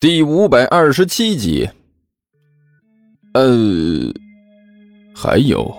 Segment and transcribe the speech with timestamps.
[0.00, 1.68] 第五百二十七集。
[3.34, 4.10] 呃，
[5.14, 5.70] 还有，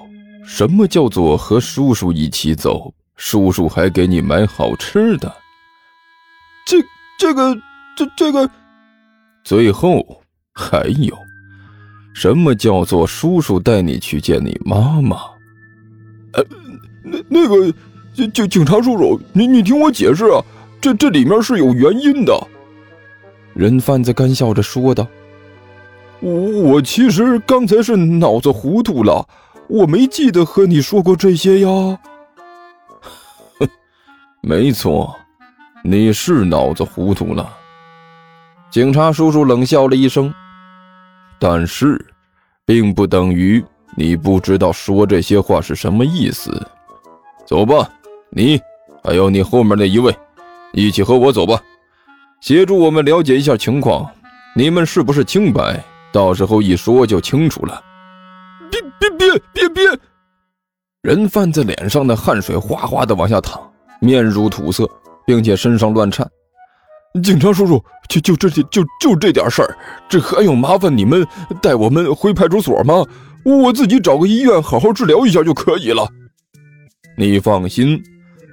[0.45, 2.93] 什么叫做和叔叔一起走？
[3.15, 5.35] 叔叔还给你买好吃的。
[6.67, 6.77] 这、
[7.17, 7.55] 这个、
[7.97, 8.47] 这、这个。
[9.43, 10.21] 最后
[10.53, 11.17] 还有，
[12.13, 15.17] 什么叫做叔叔带你去见你妈妈？
[16.33, 16.45] 呃，
[17.03, 17.73] 那那个，
[18.13, 20.39] 警警察叔叔，你你听我解释啊，
[20.79, 22.39] 这这里面是有原因的。
[23.53, 25.05] 人贩子干笑着说道
[26.21, 26.31] ：“我
[26.61, 29.27] 我其实刚才是脑子糊涂了，
[29.67, 31.67] 我没记得和你说过这些呀。
[33.59, 33.67] ”“哼，
[34.41, 35.13] 没错，
[35.83, 37.57] 你是脑子糊涂了。”
[38.71, 40.33] 警察叔叔冷笑了一声
[41.37, 42.03] ，“但是，
[42.65, 43.61] 并不等于
[43.97, 46.65] 你不知道说这些话是什么意思。
[47.45, 47.89] 走吧，
[48.29, 48.61] 你
[49.03, 50.15] 还有你后面那一位，
[50.71, 51.61] 一起和我走吧。”
[52.41, 54.09] 协助我们了解一下情况，
[54.55, 55.81] 你们是不是清白？
[56.11, 57.81] 到时候一说就清楚了。
[58.71, 59.99] 别别别别别！
[61.03, 63.61] 人贩子脸上的汗水哗哗的往下淌，
[63.99, 64.89] 面如土色，
[65.25, 66.27] 并且身上乱颤。
[67.23, 69.77] 警察叔叔，就就这点就就这点事儿，
[70.09, 71.25] 这还用麻烦你们
[71.61, 73.05] 带我们回派出所吗？
[73.45, 76.07] 我自己找个医院好好治疗一下就可以了。
[77.15, 78.01] 你放心，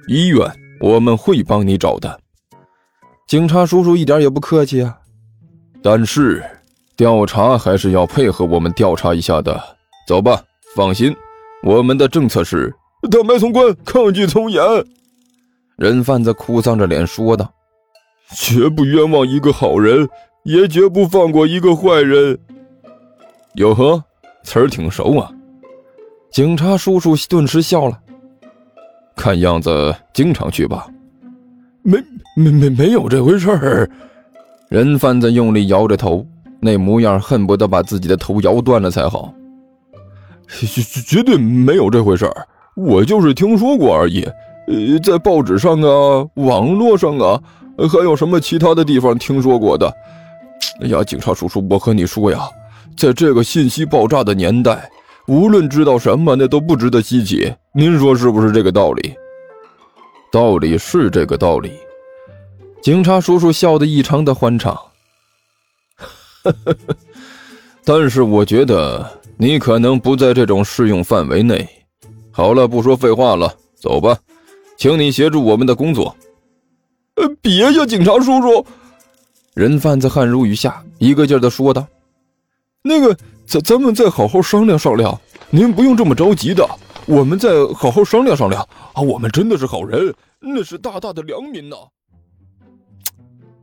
[0.07, 0.47] 医院
[0.79, 2.19] 我们会帮你找的。
[3.29, 4.97] 警察叔叔一点也不客气啊，
[5.83, 6.43] 但是
[6.97, 9.63] 调查还是要配合我们调查一下的。
[10.07, 10.41] 走吧，
[10.75, 11.15] 放心，
[11.61, 12.73] 我们的政策是
[13.11, 14.63] 坦白从宽，抗拒从严。
[15.75, 17.53] 人贩子哭丧着脸说道
[18.33, 20.09] ：“绝不冤枉一个好人，
[20.43, 22.35] 也绝不放过一个坏人。”
[23.57, 24.03] 哟呵，
[24.43, 25.31] 词儿挺熟啊！
[26.31, 27.99] 警察叔叔顿时笑了，
[29.15, 30.87] 看样子经常去吧。
[31.89, 31.97] 没
[32.35, 33.89] 没没没有这回事儿，
[34.69, 36.23] 人贩子用力摇着头，
[36.59, 39.33] 那模样恨不得把自己的头摇断了才好。
[40.47, 44.23] 绝绝对没有这回事儿，我就是听说过而已。
[44.67, 47.41] 呃，在报纸上啊，网络上啊，
[47.91, 49.91] 还有什么其他的地方听说过的。
[50.81, 52.47] 哎呀，警察叔叔，我和你说呀，
[52.95, 54.89] 在这个信息爆炸的年代，
[55.27, 57.51] 无论知道什么，那都不值得稀奇。
[57.73, 59.13] 您说是不是这个道理？
[60.31, 61.73] 道理是这个道理，
[62.81, 64.79] 警察叔叔笑得异常的欢畅。
[67.83, 71.67] 但是我觉得你可能不在这种适用范围内。
[72.31, 74.17] 好了，不说废话了，走吧，
[74.77, 76.15] 请你协助我们的工作。
[77.15, 78.65] 呃，别呀，警察叔叔！
[79.55, 81.85] 人贩子汗如雨下，一个劲儿的说道
[82.83, 83.17] ：“那个，
[83.47, 85.19] 咱咱们再好好商量商量，
[85.49, 86.63] 您不用这么着急的。”
[87.09, 88.61] 我们再好好商量商量
[88.93, 89.01] 啊！
[89.01, 91.75] 我们真的是好人，那是大大的良民呐。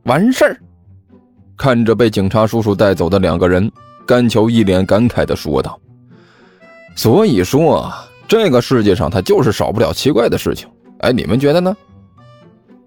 [0.03, 0.59] 完事儿，
[1.55, 3.71] 看着被警察叔叔带走的两个人，
[4.05, 5.79] 甘球一脸感慨的说道
[6.93, 10.67] ：“所以说啊，这个世界上他就是少不了奇怪的事情。
[10.99, 11.73] 哎，你们觉得呢？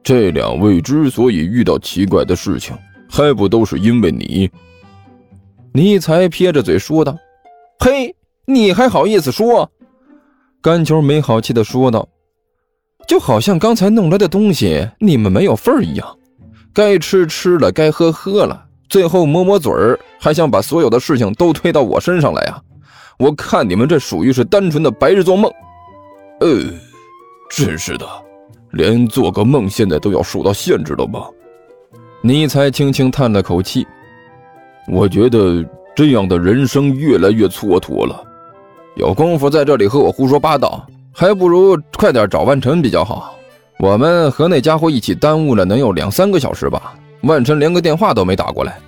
[0.03, 2.77] 这两位之所以遇到奇怪的事情，
[3.09, 4.51] 还不都是因为你？”
[5.73, 7.17] 尼才撇着嘴说道
[7.81, 9.67] ：“嘿，你还好意思说？”
[10.63, 12.07] 甘球没好气的说道
[13.09, 16.19] ：“就好像刚才弄来的东西你们没有份儿一样，
[16.75, 22.61] 该吃吃了，该喝喝了，最后抹抹嘴儿，还想把所有的事情都推到我身上来呀？
[23.19, 25.51] 我看你们这属于是单纯的白日做梦。
[26.41, 26.49] 呃，
[27.51, 28.07] 真是的，
[28.73, 31.27] 连做个梦现在都要受到限制了吗？”
[32.23, 33.87] 尼才轻轻叹了口气
[34.93, 35.65] ：“我觉得
[35.97, 38.25] 这样的人生越来越蹉跎了。”
[38.97, 43.35] 有功夫在这里和我胡说八道，还不如快点找万晨比较好。
[43.79, 46.95] 我们和那家伙一起耽误了能有两三个小时吧。
[47.23, 48.79] 万晨连个电话都没打过来。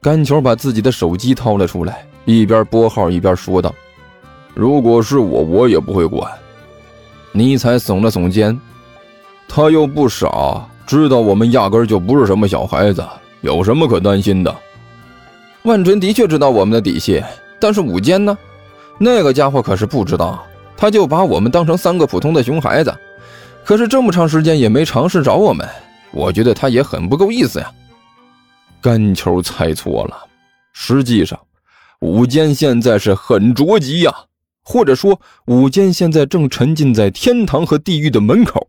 [0.00, 3.74] 甘球把自己的手机掏了出来，一边拨号一边说道
[4.54, 6.30] ：“如果是我，我也不会管。”
[7.32, 8.58] 尼采耸了耸肩，
[9.48, 13.04] 他又不傻，知道我们压根就不是什么小孩子，
[13.42, 14.54] 有什么可担心的？
[15.62, 17.22] 万晨的确知道我们的底细，
[17.60, 18.36] 但是午间呢？
[18.98, 20.44] 那个家伙可是不知道，
[20.76, 22.94] 他就把我们当成三个普通的熊孩子，
[23.64, 25.68] 可是这么长时间也没尝试找我们，
[26.12, 27.70] 我觉得他也很不够意思呀。
[28.80, 30.16] 甘球猜错了，
[30.72, 31.38] 实际上，
[32.00, 34.14] 武坚现在是很着急呀，
[34.62, 38.64] 或者说，武坚现在正沉浸在天堂和地狱的门口，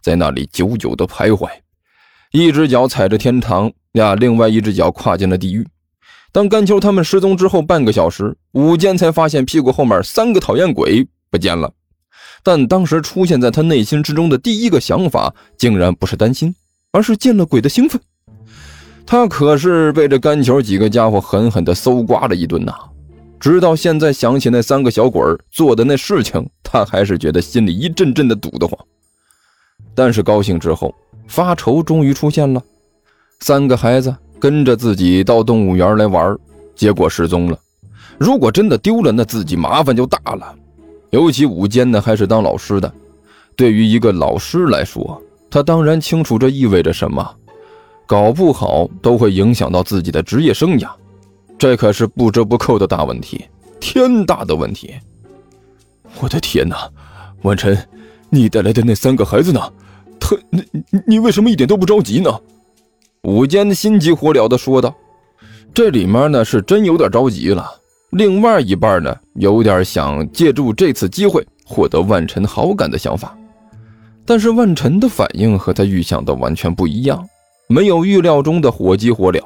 [0.00, 1.48] 在那里久久的徘徊，
[2.30, 5.66] 一只脚踩着天堂呀，另外一只脚跨进了地狱。
[6.32, 11.70] 当甘秋他们失踪之后半个小时，武坚才发现屁股后面三个讨厌鬼不见了。
[12.42, 16.54] 但当时出现在他内心之中的第一个想法，竟然不是担心，
[16.90, 18.00] 而是见了鬼的兴奋。
[19.04, 22.72] 他可是被这干球几个家伙狠狠地搜刮了一顿呐！
[23.38, 28.78] 直到现在想起那三个小鬼做的那事情，他还是觉得心里一阵阵的堵得慌。
[29.94, 30.94] 但是高兴之后，
[31.28, 32.62] 发愁终于出现了。
[33.40, 36.36] 三个孩子跟着自己到动物园来玩，
[36.74, 37.56] 结果失踪了。
[38.18, 40.52] 如果真的丢了，那自己麻烦就大了。
[41.10, 42.92] 尤其武坚呢，还是当老师的，
[43.54, 47.24] 对于一个老师来说，他当然清楚这意味着什么。
[48.04, 50.90] 搞不好都会影响到自己的职业生涯，
[51.56, 53.44] 这可是不折不扣的大问题，
[53.78, 54.92] 天大的问题！
[56.18, 56.90] 我的天哪，
[57.42, 57.78] 万晨，
[58.28, 59.60] 你带来的那三个孩子呢？
[60.18, 60.64] 他，你
[61.06, 62.40] 你为什么一点都不着急呢？
[63.22, 64.92] 武坚心急火燎地说道
[65.72, 67.70] ：“这里面呢是真有点着急了，
[68.10, 73.36] 另外一半呢有点想借助这次机会获得万晨好感的想法。
[74.24, 77.24] 但是万晨的反应和他预想的完全不一样。”
[77.68, 79.40] 没有预料中的火急火燎，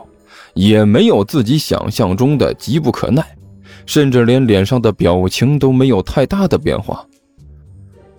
[0.54, 3.22] 也没有自己想象中的急不可耐，
[3.84, 7.06] 甚至连脸上的表情都没有太大的变化。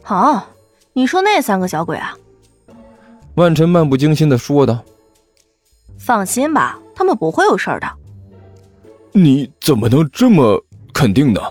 [0.01, 0.47] 好，
[0.93, 2.15] 你说那三个小鬼啊？
[3.35, 4.79] 万晨漫不经心的说道
[6.07, 7.87] ：“放心吧，他们不会有事的。”
[9.11, 10.63] 你怎么能这么
[10.93, 11.41] 肯定呢？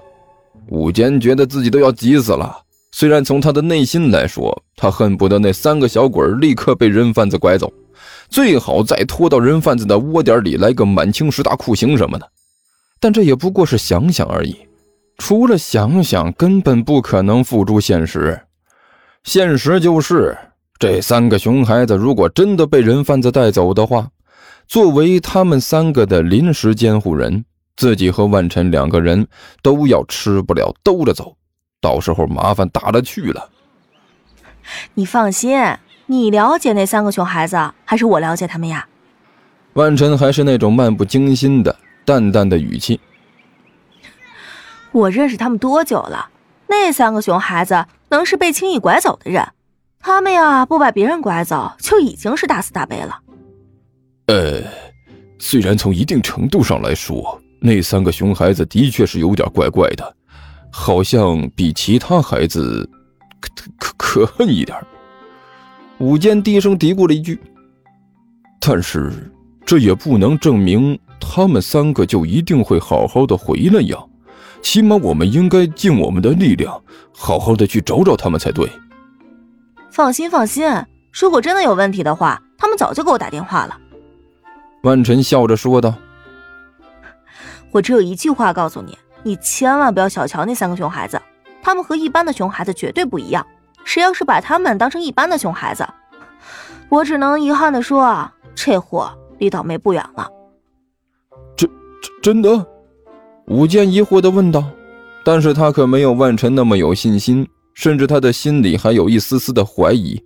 [0.69, 2.57] 武坚觉得自己都要急死了。
[2.91, 7.71] 虽然从他的内心来说，他恨不得那三个小鬼立刻被人贩子拐走。
[8.31, 12.27] 最好再拖到人贩子的窝点里来个满清十大酷刑什么的，
[12.99, 14.57] 但这也不过是想想而已。
[15.19, 18.41] 除了想想，根本不可能付诸现实。
[19.23, 20.37] 现实就是，
[20.79, 24.09] 这三个熊孩子如果真的被人贩子带走的话，
[24.67, 27.45] 作为他们三个的临时监护人，
[27.77, 29.27] 自己和万晨两个人
[29.63, 31.37] 都要吃不了兜着走，
[31.81, 33.51] 到时候麻烦大了去了。
[34.95, 35.59] 你放心。
[36.09, 38.87] 你了解那三个熊孩子，还是我了解他们呀？
[39.73, 43.01] 万晨还是那种漫不经心的淡淡的语气。
[44.93, 46.31] 我认识他们多久了？
[46.69, 49.49] 那三个熊孩子能是被轻易拐走的人？
[49.99, 53.19] 他们呀，不把别人拐走就已经是大慈大悲了。
[54.27, 54.61] 呃，
[55.39, 60.17] 虽然从一定程度上来说，那三个熊孩子的确是有点怪怪的，
[60.73, 62.89] 好像比其他孩子
[63.41, 64.77] 可可可恨一点。
[65.99, 67.39] 武坚低声嘀咕了一句
[68.61, 69.33] ：“但是
[69.65, 73.97] 这也不能证明他们三个就一定会好好的回来呀。
[74.61, 76.83] 起码我们应该尽我们的力量，
[77.13, 78.69] 好好的去找找他们才对。”
[79.93, 80.69] 放心，放心，
[81.13, 83.79] 如果真的有问题的话，他们早就给我打电话了。”
[84.87, 85.93] 万晨笑着说道。
[87.73, 91.21] “我只有一句话告诉你，你千万不要小瞧那三个熊孩子，
[91.61, 93.45] 他们和一般的熊孩子绝对不一样。”
[93.85, 95.85] 谁要是把他们当成一般的熊孩子，
[96.89, 100.29] 我只能遗憾的说，这货离倒霉不远了。
[101.57, 101.69] 真
[102.23, 102.67] 真的？
[103.47, 104.63] 武健疑惑的问道。
[105.25, 110.23] 但是他可没有万晨那么有信心，甚至他的心里还有一丝丝的怀疑，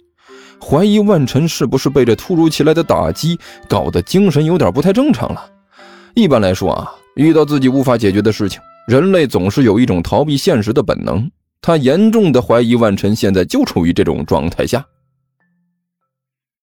[0.63, 5.51] 怀疑万晨是不是被这突如其来的打击搞得精神有点不太正常了。
[6.15, 11.31] 一般来说啊，遇到自己无法解决的事情，人类总是有一种逃避现实的本能。
[11.63, 14.85] 他严重的怀疑万晨现在就处于这种状态下。